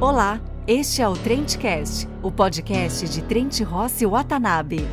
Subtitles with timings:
[0.00, 4.88] Olá, este é o Trendcast, o podcast de Trent Rossi Watanabe.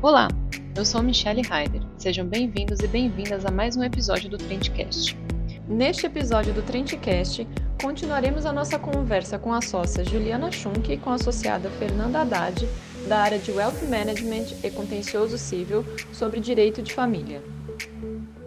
[0.00, 0.28] Olá,
[0.76, 1.82] eu sou Michelle Heider.
[1.96, 5.18] Sejam bem-vindos e bem-vindas a mais um episódio do Trendcast.
[5.66, 7.48] Neste episódio do Trendcast,
[7.82, 12.64] continuaremos a nossa conversa com a sócia Juliana Schunk e com a associada Fernanda Haddad,
[13.08, 17.42] da área de Wealth Management e Contencioso Civil, sobre direito de família.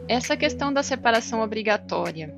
[0.08, 2.34] Essa questão da separação obrigatória,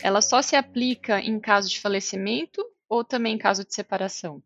[0.00, 4.42] ela só se aplica em caso de falecimento ou também em caso de separação?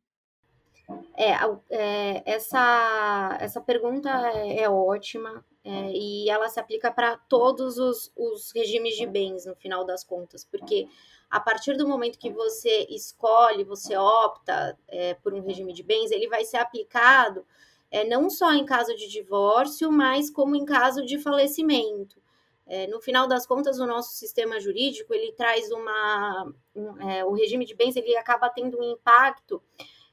[1.15, 1.33] É,
[1.71, 8.11] é essa, essa pergunta é, é ótima é, e ela se aplica para todos os,
[8.17, 10.89] os regimes de bens, no final das contas, porque
[11.29, 16.11] a partir do momento que você escolhe, você opta é, por um regime de bens,
[16.11, 17.45] ele vai ser aplicado
[17.91, 22.21] é, não só em caso de divórcio, mas como em caso de falecimento.
[22.69, 27.33] É, no final das contas, o nosso sistema jurídico ele traz uma, um, é, o
[27.33, 29.63] regime de bens ele acaba tendo um impacto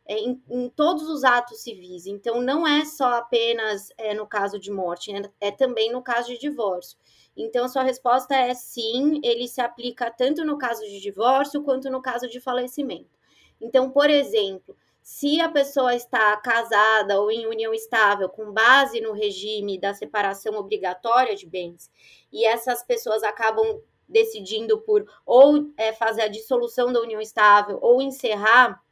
[0.07, 2.05] é, em, em, todos os atos civis.
[2.05, 6.29] Então, não é só apenas é, no caso de morte, é, é também no caso
[6.29, 6.97] de divórcio.
[7.35, 12.01] Então, sua resposta é sim, ele se aplica tanto no caso de divórcio quanto no
[12.01, 13.09] caso de falecimento.
[13.59, 19.11] Então, por exemplo, se a pessoa está casada ou em união estável com base no
[19.11, 21.91] regime da separação obrigatória de bens,
[22.35, 28.01] e essas pessoas acabam decidindo por ou é, fazer a dissolução da união estável ou
[28.01, 28.83] encerrar,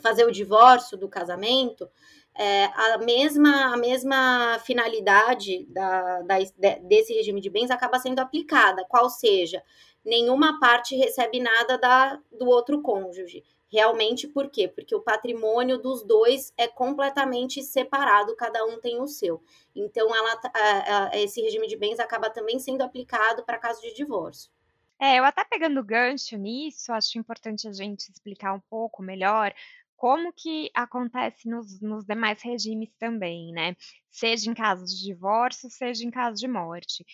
[0.00, 1.90] fazer o divórcio do casamento,
[2.36, 6.38] é, a, mesma, a mesma finalidade da, da,
[6.82, 9.60] desse regime de bens acaba sendo aplicada, qual seja,
[10.04, 13.42] nenhuma parte recebe nada da, do outro cônjuge.
[13.74, 14.68] Realmente, por quê?
[14.68, 19.42] Porque o patrimônio dos dois é completamente separado, cada um tem o seu.
[19.74, 23.92] Então, ela, a, a, esse regime de bens acaba também sendo aplicado para caso de
[23.92, 24.48] divórcio.
[24.96, 29.52] É, eu até pegando gancho nisso, acho importante a gente explicar um pouco melhor
[29.96, 33.74] como que acontece nos, nos demais regimes também, né?
[34.08, 37.04] Seja em caso de divórcio, seja em caso de morte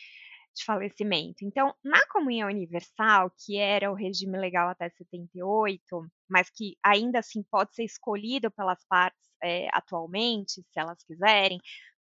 [0.55, 1.45] de falecimento.
[1.45, 5.83] Então, na comunhão universal, que era o regime legal até 78,
[6.29, 11.59] mas que ainda assim pode ser escolhido pelas partes é, atualmente, se elas quiserem,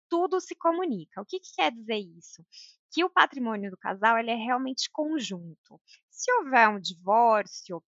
[0.08, 1.20] tudo se comunica.
[1.20, 2.44] O que, que quer dizer isso?
[2.90, 5.80] Que o patrimônio do casal ele é realmente conjunto.
[6.10, 7.82] Se houver um divórcio,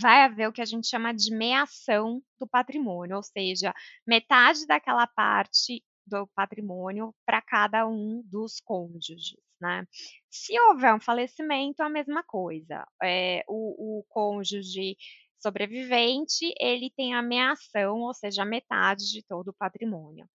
[0.00, 3.74] vai haver o que a gente chama de meação do patrimônio, ou seja,
[4.06, 9.36] metade daquela parte do patrimônio para cada um dos cônjuges.
[9.64, 9.86] Né?
[10.28, 12.86] Se houver um falecimento, a mesma coisa.
[13.02, 14.94] É, o, o cônjuge
[15.38, 20.28] sobrevivente, ele tem a meação, ou seja, metade de todo o patrimônio.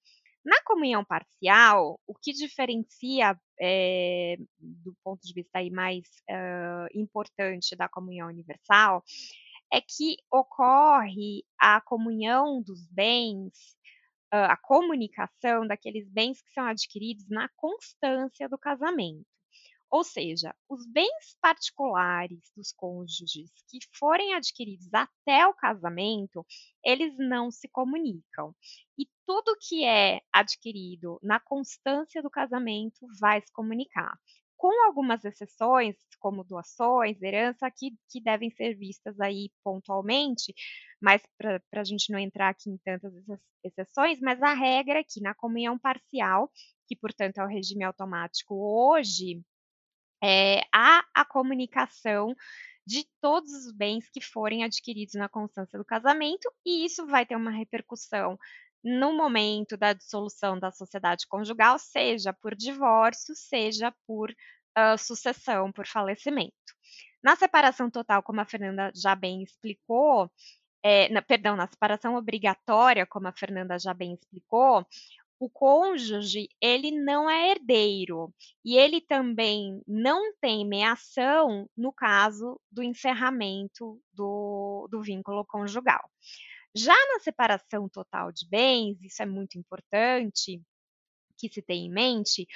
[0.43, 7.75] Na comunhão parcial, o que diferencia, é, do ponto de vista aí mais uh, importante
[7.75, 9.03] da comunhão universal,
[9.71, 13.53] é que ocorre a comunhão dos bens
[14.31, 19.25] a comunicação daqueles bens que são adquiridos na constância do casamento.
[19.91, 26.45] Ou seja, os bens particulares dos cônjuges que forem adquiridos até o casamento,
[26.83, 28.53] eles não se comunicam.
[28.97, 34.15] E tudo que é adquirido na constância do casamento vai se comunicar
[34.59, 40.53] com algumas exceções, como doações, herança, que, que devem ser vistas aí pontualmente,
[41.01, 43.13] mas para a gente não entrar aqui em tantas
[43.63, 46.51] exceções, mas a regra é que na comunhão parcial,
[46.85, 49.41] que portanto é o regime automático hoje,
[50.21, 52.35] é, há a comunicação
[52.85, 57.37] de todos os bens que forem adquiridos na constância do casamento, e isso vai ter
[57.37, 58.37] uma repercussão
[58.83, 65.85] no momento da dissolução da sociedade conjugal, seja por divórcio, seja por uh, sucessão, por
[65.85, 66.53] falecimento.
[67.23, 70.31] Na separação total, como a Fernanda já bem explicou,
[70.81, 74.85] é, na, perdão, na separação obrigatória, como a Fernanda já bem explicou,
[75.39, 82.83] o cônjuge ele não é herdeiro e ele também não tem meação no caso do
[82.83, 86.09] encerramento do, do vínculo conjugal.
[86.75, 90.61] Já na separação total de bens, isso é muito importante
[91.37, 92.47] que se tenha em mente,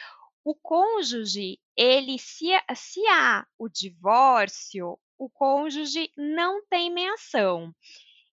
[0.44, 7.74] o cônjuge, ele se, se há o divórcio, o cônjuge não tem meação.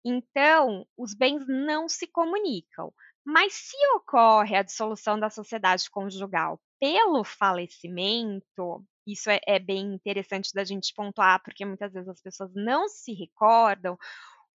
[0.04, 2.92] Então, os bens não se comunicam.
[3.24, 10.52] Mas se ocorre a dissolução da sociedade conjugal pelo falecimento, isso é, é, bem interessante
[10.54, 13.98] da gente pontuar, porque muitas vezes as pessoas não se recordam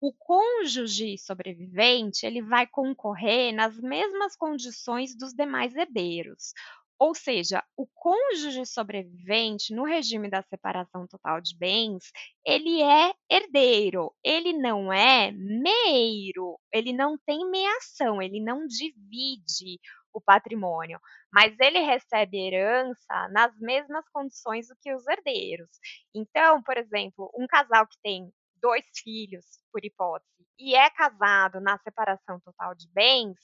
[0.02, 6.54] o cônjuge sobrevivente ele vai concorrer nas mesmas condições dos demais herdeiros.
[6.98, 12.12] Ou seja, o cônjuge sobrevivente no regime da separação total de bens,
[12.46, 19.80] ele é herdeiro, ele não é meiro, ele não tem meação, ele não divide
[20.14, 21.00] o patrimônio,
[21.32, 25.70] mas ele recebe herança nas mesmas condições do que os herdeiros.
[26.14, 28.30] Então, por exemplo, um casal que tem
[28.62, 33.38] dois filhos, por hipótese, e é casado na separação total de bens,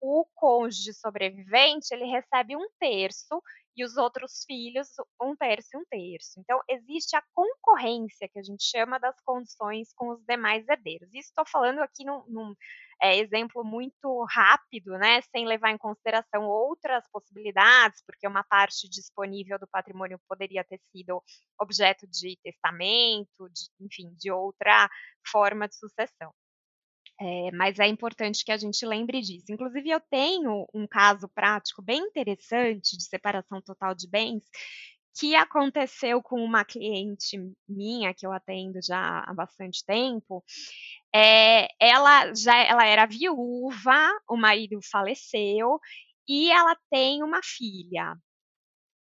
[0.00, 3.42] o cônjuge sobrevivente ele recebe um terço
[3.76, 4.88] e os outros filhos
[5.20, 6.40] um terço e um terço.
[6.40, 11.08] Então, existe a concorrência, que a gente chama das condições com os demais herdeiros.
[11.14, 12.54] Isso estou falando aqui num, num
[13.02, 19.58] é, exemplo muito rápido, né, sem levar em consideração outras possibilidades, porque uma parte disponível
[19.58, 21.22] do patrimônio poderia ter sido
[21.58, 24.88] objeto de testamento, de, enfim, de outra
[25.26, 26.32] forma de sucessão.
[27.22, 29.44] É, mas é importante que a gente lembre disso.
[29.50, 34.42] Inclusive, eu tenho um caso prático bem interessante de separação total de bens
[35.18, 37.36] que aconteceu com uma cliente
[37.68, 40.44] minha que eu atendo já há bastante tempo.
[41.14, 45.80] É, ela já ela era viúva, o marido faleceu
[46.28, 48.16] e ela tem uma filha.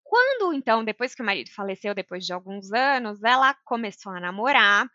[0.03, 4.87] Quando então, depois que o marido faleceu, depois de alguns anos, ela começou a namorar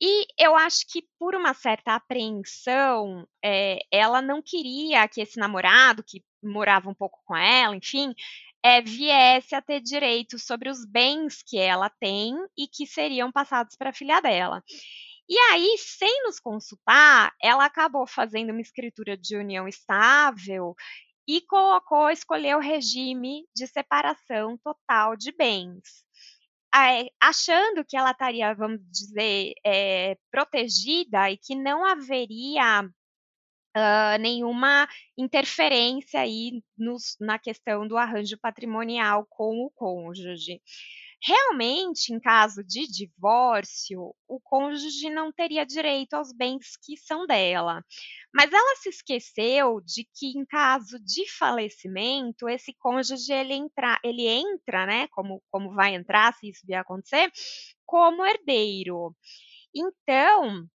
[0.00, 6.02] e eu acho que por uma certa apreensão, é, ela não queria que esse namorado,
[6.04, 8.12] que morava um pouco com ela, enfim,
[8.64, 13.76] é, viesse a ter direito sobre os bens que ela tem e que seriam passados
[13.76, 14.62] para a filha dela.
[15.28, 20.74] E aí, sem nos consultar, ela acabou fazendo uma escritura de união estável
[21.26, 26.04] e colocou, escolheu o regime de separação total de bens
[27.20, 32.88] achando que ela estaria, vamos dizer, é, protegida e que não haveria
[33.76, 40.60] uh, nenhuma interferência aí nos, na questão do arranjo patrimonial com o cônjuge.
[41.26, 47.82] Realmente, em caso de divórcio, o cônjuge não teria direito aos bens que são dela.
[48.34, 54.26] Mas ela se esqueceu de que, em caso de falecimento, esse cônjuge ele entra, ele
[54.26, 55.08] entra, né?
[55.12, 57.32] Como, como vai entrar, se isso vier acontecer,
[57.86, 59.16] como herdeiro.
[59.74, 60.68] Então,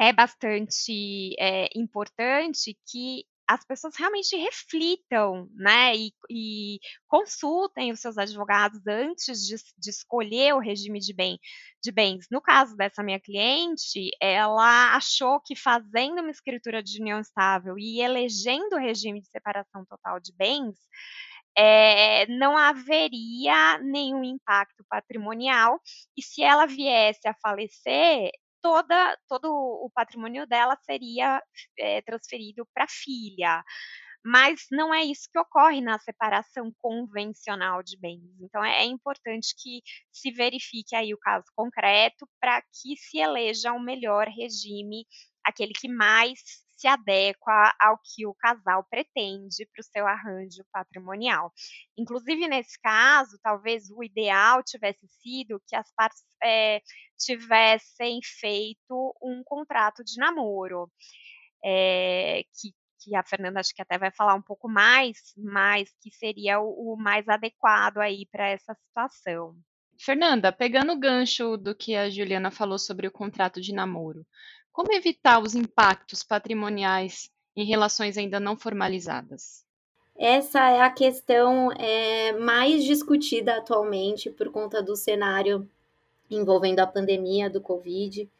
[0.00, 8.16] é bastante é, importante que as pessoas realmente reflitam, né, e, e consultem os seus
[8.16, 11.38] advogados antes de, de, escolher o regime de, bem,
[11.82, 12.26] de bens.
[12.30, 18.00] No caso dessa minha cliente, ela achou que fazendo uma escritura de união estável e
[18.00, 20.76] elegendo o regime de separação total de bens,
[21.56, 25.80] é, não haveria nenhum impacto patrimonial,
[26.16, 28.30] e se ela viesse a falecer,
[28.62, 31.42] toda, todo o patrimônio dela seria
[31.78, 33.62] é, transferido para a filha.
[34.24, 38.22] Mas não é isso que ocorre na separação convencional de bens.
[38.40, 39.82] Então, é, importante que
[40.12, 45.04] se verifique aí o caso concreto para que se eleja o melhor regime,
[45.44, 46.38] aquele que mais
[46.82, 51.52] se adequa ao que o casal pretende para o seu arranjo patrimonial.
[51.96, 56.82] Inclusive, nesse caso, talvez o ideal tivesse sido que as partes é,
[57.16, 60.90] tivessem feito um contrato de namoro,
[61.64, 66.10] é, que, que a Fernanda acho que até vai falar um pouco mais, mas que
[66.10, 69.56] seria o, o mais adequado aí para essa situação.
[70.00, 74.26] Fernanda, pegando o gancho do que a Juliana falou sobre o contrato de namoro,
[74.72, 79.64] como evitar os impactos patrimoniais em relações ainda não formalizadas?
[80.16, 85.68] Essa é a questão é, mais discutida atualmente por conta do cenário
[86.30, 88.30] envolvendo a pandemia do Covid,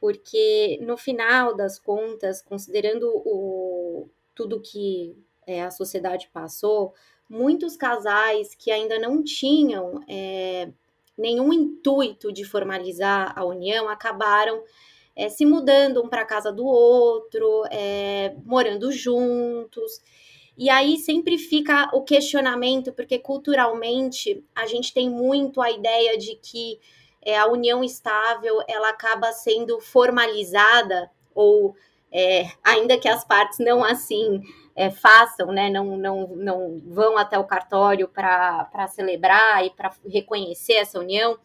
[0.00, 6.94] porque no final das contas, considerando o, tudo que é, a sociedade passou,
[7.28, 10.68] muitos casais que ainda não tinham é,
[11.16, 14.62] nenhum intuito de formalizar a união acabaram
[15.16, 20.00] é, se mudando um para casa do outro, é, morando juntos.
[20.56, 26.36] E aí sempre fica o questionamento, porque culturalmente a gente tem muito a ideia de
[26.36, 26.78] que
[27.22, 31.74] é, a união estável ela acaba sendo formalizada, ou
[32.10, 34.42] é, ainda que as partes não assim
[34.76, 40.74] é, façam, né, não, não, não vão até o cartório para celebrar e para reconhecer
[40.74, 41.38] essa união,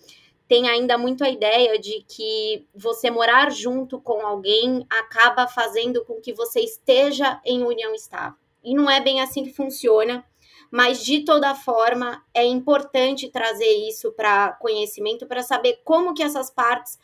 [0.48, 6.22] tem ainda muito a ideia de que você morar junto com alguém acaba fazendo com
[6.22, 8.38] que você esteja em união estável.
[8.64, 10.26] E não é bem assim que funciona,
[10.72, 16.50] mas de toda forma é importante trazer isso para conhecimento para saber como que essas
[16.50, 16.98] partes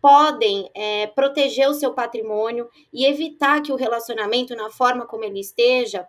[0.00, 5.40] podem é, proteger o seu patrimônio e evitar que o relacionamento, na forma como ele
[5.40, 6.08] esteja,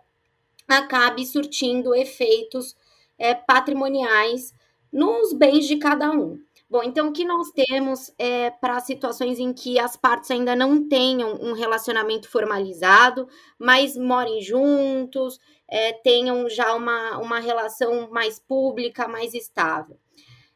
[0.66, 2.76] acabe surtindo efeitos
[3.18, 4.54] é, patrimoniais
[4.92, 6.40] nos bens de cada um.
[6.72, 10.88] Bom, então o que nós temos é para situações em que as partes ainda não
[10.88, 15.38] tenham um relacionamento formalizado, mas morem juntos,
[15.68, 19.98] é, tenham já uma, uma relação mais pública, mais estável.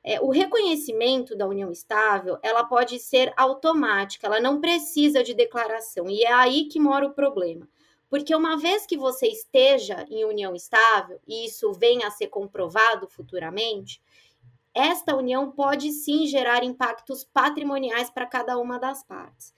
[0.02, 6.08] É, o reconhecimento da união estável, ela pode ser automática, ela não precisa de declaração,
[6.08, 7.68] e é aí que mora o problema.
[8.08, 13.06] Porque uma vez que você esteja em união estável, e isso venha a ser comprovado
[13.06, 14.00] futuramente,
[14.76, 19.54] esta união pode sim gerar impactos patrimoniais para cada uma das partes.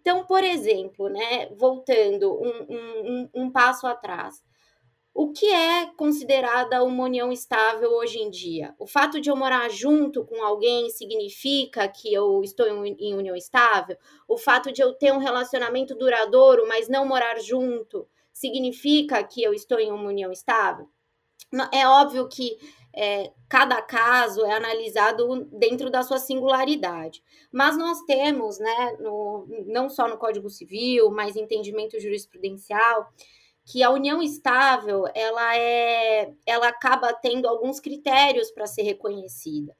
[0.00, 4.42] Então, por exemplo, né, voltando um, um, um passo atrás,
[5.14, 8.74] o que é considerada uma união estável hoje em dia?
[8.78, 13.96] O fato de eu morar junto com alguém significa que eu estou em união estável?
[14.26, 19.52] O fato de eu ter um relacionamento duradouro, mas não morar junto, significa que eu
[19.52, 20.88] estou em uma união estável?
[21.70, 22.56] É óbvio que
[22.94, 27.22] é, cada caso é analisado dentro da sua singularidade.
[27.50, 33.08] Mas nós temos, né, no, não só no Código Civil, mas entendimento jurisprudencial,
[33.64, 39.74] que a união estável ela é, ela acaba tendo alguns critérios para ser reconhecida.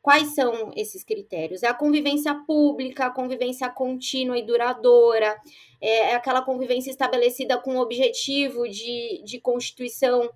[0.00, 1.64] Quais são esses critérios?
[1.64, 5.36] É a convivência pública, a convivência contínua e duradoura,
[5.80, 10.30] é, é aquela convivência estabelecida com o objetivo de, de constituição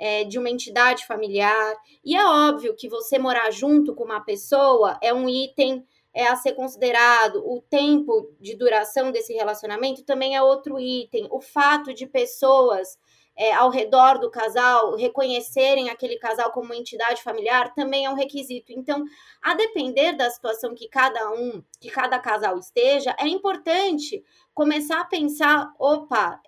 [0.00, 1.76] é, de uma entidade familiar.
[2.02, 6.34] E é óbvio que você morar junto com uma pessoa é um item é a
[6.34, 7.36] ser considerado.
[7.46, 11.28] O tempo de duração desse relacionamento também é outro item.
[11.30, 12.98] O fato de pessoas
[13.36, 18.72] é, ao redor do casal reconhecerem aquele casal como entidade familiar também é um requisito.
[18.72, 19.04] Então,
[19.40, 25.04] a depender da situação que cada um, que cada casal esteja, é importante começar a
[25.04, 26.40] pensar: opa,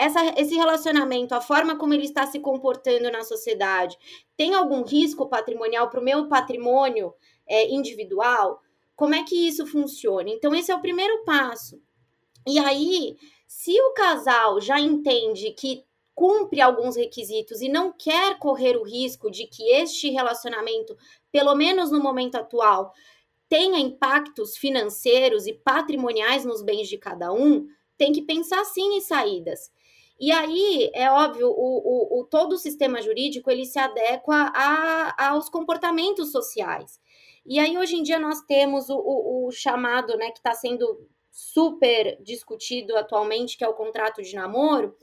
[0.00, 3.98] essa, esse relacionamento, a forma como ele está se comportando na sociedade,
[4.36, 7.12] tem algum risco patrimonial para o meu patrimônio
[7.46, 8.62] é, individual?
[8.96, 10.30] Como é que isso funciona?
[10.30, 11.78] Então, esse é o primeiro passo.
[12.46, 13.16] E aí,
[13.46, 19.30] se o casal já entende que cumpre alguns requisitos e não quer correr o risco
[19.30, 20.96] de que este relacionamento,
[21.30, 22.92] pelo menos no momento atual,
[23.48, 27.66] tenha impactos financeiros e patrimoniais nos bens de cada um,
[27.98, 29.70] tem que pensar sim em saídas.
[30.20, 35.30] E aí, é óbvio, o, o, o, todo o sistema jurídico ele se adequa a,
[35.30, 37.00] aos comportamentos sociais.
[37.46, 41.08] E aí, hoje em dia, nós temos o, o, o chamado, né, que está sendo
[41.30, 44.94] super discutido atualmente, que é o contrato de namoro,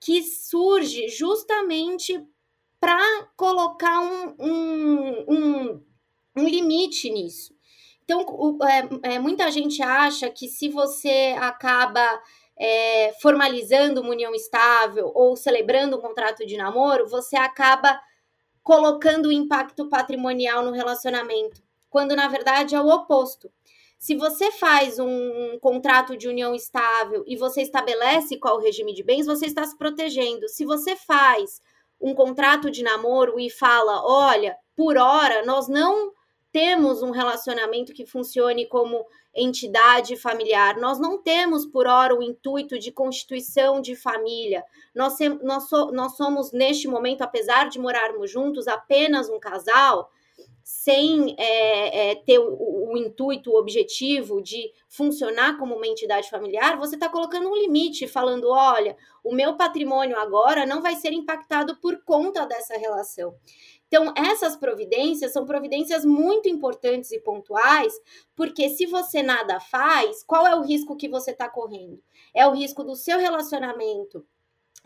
[0.00, 2.20] que surge justamente
[2.80, 2.98] para
[3.36, 5.84] colocar um, um, um,
[6.36, 7.54] um, limite nisso.
[8.02, 8.58] Então,
[9.04, 12.20] é, é, muita gente acha que se você acaba
[12.60, 17.98] é, formalizando uma união estável ou celebrando um contrato de namoro, você acaba
[18.62, 23.50] colocando o impacto patrimonial no relacionamento, quando na verdade é o oposto.
[23.98, 29.02] Se você faz um, contrato de união estável e você estabelece qual o regime de
[29.02, 30.48] bens, você está se protegendo.
[30.48, 31.62] Se você faz
[32.00, 36.12] um contrato de namoro e fala, olha, por hora nós não
[36.52, 40.76] temos um relacionamento que funcione como entidade familiar.
[40.78, 44.64] Nós não temos, por hora, o intuito de constituição de família.
[44.94, 50.10] Nós, nós, so, nós somos, neste momento, apesar de morarmos juntos, apenas um casal,
[50.64, 56.78] sem é, é, ter o, o, intuito, o objetivo de funcionar como uma entidade familiar,
[56.78, 61.76] você está colocando um limite, falando: olha, o meu patrimônio agora não vai ser impactado
[61.80, 63.34] por conta dessa relação.
[63.90, 67.92] Então, essas providências são providências muito importantes e pontuais,
[68.36, 72.00] porque se você nada faz, qual é o risco que você está correndo?
[72.32, 74.24] É o risco do seu relacionamento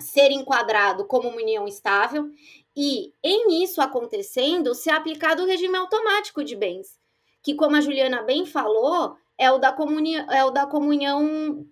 [0.00, 2.30] ser enquadrado como uma união estável
[2.75, 6.99] e, em isso acontecendo, ser aplicado o regime automático de bens,
[7.42, 11.66] que, como a Juliana bem falou, é o da comunhão, é o da comunhão,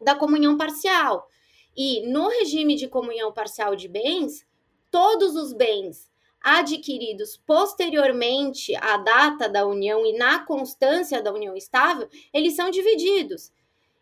[0.00, 1.28] da comunhão parcial.
[1.76, 4.46] E no regime de comunhão parcial de bens,
[4.90, 6.09] todos os bens
[6.42, 13.52] adquiridos posteriormente à data da união e na constância da união estável, eles são divididos.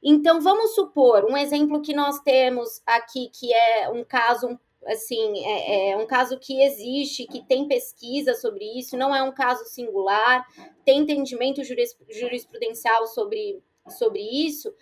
[0.03, 5.91] Então, vamos supor um exemplo que nós temos aqui, que é um caso assim, é,
[5.91, 10.47] é, um caso que existe, que tem pesquisa sobre isso, não é um caso singular,
[10.85, 14.73] tem entendimento jurisprudencial sobre, sobre isso.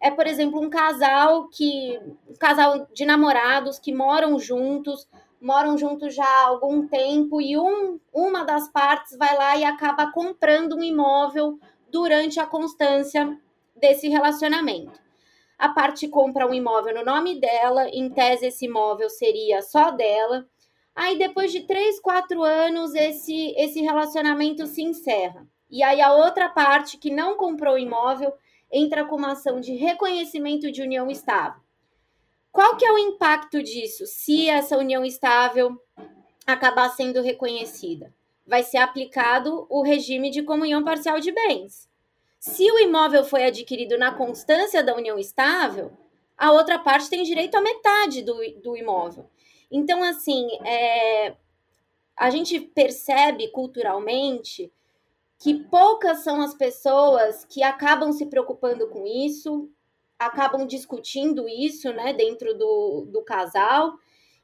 [0.00, 1.98] É, por exemplo, um casal que.
[2.28, 5.08] um casal de namorados que moram juntos,
[5.44, 10.10] moram juntos já há algum tempo e um, uma das partes vai lá e acaba
[10.10, 11.58] comprando um imóvel
[11.90, 13.38] durante a constância
[13.76, 14.98] desse relacionamento.
[15.58, 20.46] a parte compra um imóvel no nome dela, em tese esse imóvel seria só dela.
[20.94, 25.46] Aí depois de três, quatro anos, esse, esse relacionamento se encerra.
[25.70, 28.32] E aí a outra parte que não comprou o imóvel
[28.72, 31.60] entra com uma ação de reconhecimento de união estável.
[32.54, 35.76] Qual que é o impacto disso se essa união estável
[36.46, 38.14] acabar sendo reconhecida?
[38.46, 41.90] Vai ser aplicado o regime de comunhão parcial de bens.
[42.38, 45.90] Se o imóvel foi adquirido na constância da união estável,
[46.38, 49.28] a outra parte tem direito à metade do, do imóvel.
[49.68, 51.34] Então, assim, é,
[52.16, 54.72] a gente percebe culturalmente
[55.40, 59.68] que poucas são as pessoas que acabam se preocupando com isso,
[60.18, 63.94] acabam discutindo isso né, dentro do, do casal.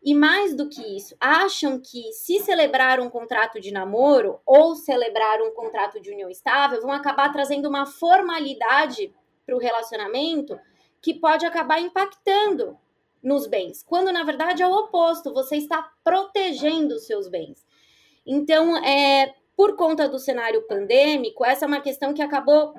[0.03, 5.43] E mais do que isso, acham que se celebrar um contrato de namoro ou celebrar
[5.43, 10.59] um contrato de união estável vão acabar trazendo uma formalidade para o relacionamento
[11.03, 12.79] que pode acabar impactando
[13.23, 17.67] nos bens, quando na verdade é o oposto, você está protegendo os seus bens.
[18.27, 22.75] Então, é, por conta do cenário pandêmico, essa é uma questão que acabou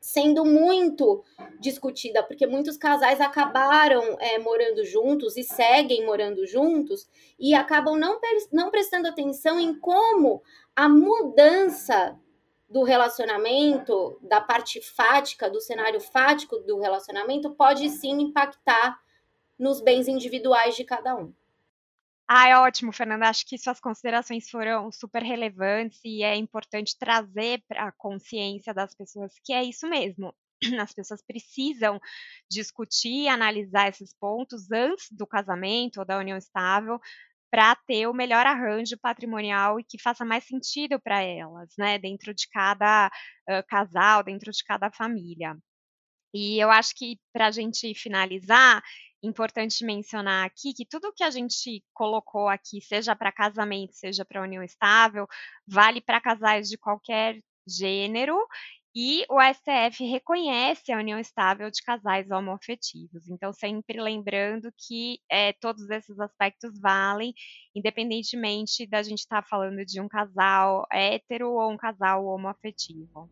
[0.00, 1.24] sendo muito
[1.60, 7.06] discutida, porque muitos casais acabaram é, morando juntos e seguem morando juntos
[7.38, 8.20] e acabam não,
[8.52, 10.42] não prestando atenção em como
[10.74, 12.18] a mudança
[12.68, 19.00] do relacionamento, da parte fática, do cenário fático do relacionamento, pode sim impactar
[19.58, 21.32] nos bens individuais de cada um.
[22.30, 23.28] Ah, é ótimo, Fernanda.
[23.28, 28.94] Acho que suas considerações foram super relevantes e é importante trazer para a consciência das
[28.94, 30.34] pessoas que é isso mesmo.
[30.82, 31.98] As pessoas precisam
[32.50, 37.00] discutir e analisar esses pontos antes do casamento ou da união estável
[37.50, 41.98] para ter o melhor arranjo patrimonial e que faça mais sentido para elas, né?
[41.98, 45.56] Dentro de cada uh, casal, dentro de cada família.
[46.34, 48.82] E eu acho que para a gente finalizar,
[49.22, 54.42] importante mencionar aqui que tudo que a gente colocou aqui, seja para casamento, seja para
[54.42, 55.26] união estável,
[55.66, 58.38] vale para casais de qualquer gênero
[58.94, 63.28] e o STF reconhece a união estável de casais homoafetivos.
[63.28, 67.32] Então, sempre lembrando que é, todos esses aspectos valem,
[67.74, 73.30] independentemente da gente estar tá falando de um casal hétero ou um casal homoafetivo.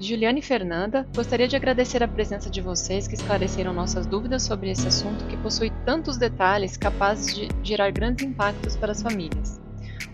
[0.00, 4.70] Juliana e Fernanda, gostaria de agradecer a presença de vocês que esclareceram nossas dúvidas sobre
[4.70, 9.60] esse assunto que possui tantos detalhes capazes de gerar grandes impactos para as famílias.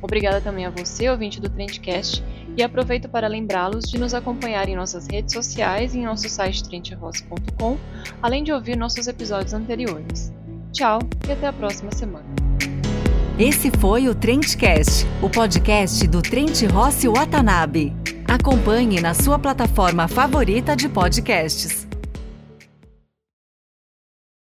[0.03, 2.23] Obrigada também a você, ouvinte do Trendcast,
[2.57, 6.65] e aproveito para lembrá-los de nos acompanhar em nossas redes sociais e em nosso site
[6.69, 7.79] trenteross.com,
[8.23, 10.33] além de ouvir nossos episódios anteriores.
[10.73, 12.50] Tchau e até a próxima semana.
[13.41, 17.91] Esse foi o Trendcast, o podcast do Trent Rossi Watanabe.
[18.29, 21.90] Acompanhe na sua plataforma favorita de podcasts.